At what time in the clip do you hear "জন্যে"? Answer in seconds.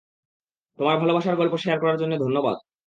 1.99-2.17